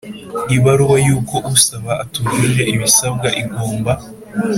Ibaruwa 0.55 0.97
y 1.07 1.09
uko 1.17 1.35
usaba 1.53 1.91
atujuje 2.03 2.61
ibisabwa 2.73 3.27
igomba 3.41 3.93